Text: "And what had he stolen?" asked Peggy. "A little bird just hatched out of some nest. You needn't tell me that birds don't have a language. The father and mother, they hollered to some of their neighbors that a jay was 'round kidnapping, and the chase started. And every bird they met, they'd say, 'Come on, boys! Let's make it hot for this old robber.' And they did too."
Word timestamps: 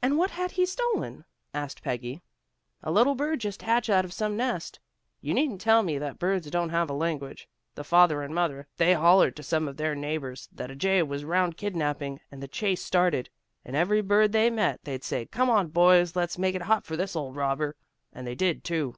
"And 0.00 0.16
what 0.16 0.30
had 0.30 0.52
he 0.52 0.64
stolen?" 0.64 1.26
asked 1.52 1.82
Peggy. 1.82 2.22
"A 2.82 2.90
little 2.90 3.14
bird 3.14 3.40
just 3.40 3.60
hatched 3.60 3.90
out 3.90 4.06
of 4.06 4.12
some 4.14 4.34
nest. 4.34 4.80
You 5.20 5.34
needn't 5.34 5.60
tell 5.60 5.82
me 5.82 5.98
that 5.98 6.18
birds 6.18 6.50
don't 6.50 6.70
have 6.70 6.88
a 6.88 6.94
language. 6.94 7.46
The 7.74 7.84
father 7.84 8.22
and 8.22 8.34
mother, 8.34 8.68
they 8.78 8.94
hollered 8.94 9.36
to 9.36 9.42
some 9.42 9.68
of 9.68 9.76
their 9.76 9.94
neighbors 9.94 10.48
that 10.52 10.70
a 10.70 10.74
jay 10.74 11.02
was 11.02 11.24
'round 11.26 11.58
kidnapping, 11.58 12.20
and 12.32 12.42
the 12.42 12.48
chase 12.48 12.82
started. 12.82 13.28
And 13.62 13.76
every 13.76 14.00
bird 14.00 14.32
they 14.32 14.48
met, 14.48 14.82
they'd 14.84 15.04
say, 15.04 15.26
'Come 15.26 15.50
on, 15.50 15.68
boys! 15.68 16.16
Let's 16.16 16.38
make 16.38 16.54
it 16.54 16.62
hot 16.62 16.86
for 16.86 16.96
this 16.96 17.14
old 17.14 17.36
robber.' 17.36 17.76
And 18.14 18.26
they 18.26 18.34
did 18.34 18.64
too." 18.64 18.94